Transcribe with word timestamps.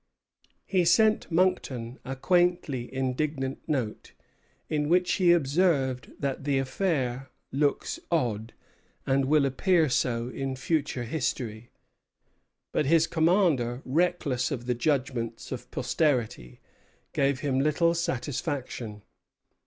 He 0.65 0.83
sent 0.83 1.29
Monckton 1.31 1.99
a 2.03 2.15
quaintly 2.15 2.91
indignant 2.91 3.59
note, 3.69 4.13
in 4.67 4.89
which 4.89 5.11
he 5.17 5.31
observed 5.31 6.11
that 6.17 6.43
the 6.43 6.57
affair 6.57 7.29
"looks 7.51 7.99
odd, 8.09 8.53
and 9.05 9.25
will 9.25 9.45
appear 9.45 9.89
so 9.89 10.29
in 10.29 10.55
future 10.55 11.03
history;" 11.03 11.69
but 12.71 12.87
his 12.87 13.05
commander, 13.05 13.83
reckless 13.85 14.49
of 14.49 14.65
the 14.65 14.73
judgments 14.73 15.51
of 15.51 15.69
posterity, 15.69 16.61
gave 17.13 17.41
him 17.41 17.59
little 17.59 17.93
satisfaction. 17.93 19.03